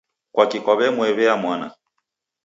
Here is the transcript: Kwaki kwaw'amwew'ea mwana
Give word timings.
Kwaki 0.33 0.57
kwaw'amwew'ea 0.63 1.33
mwana 1.41 1.67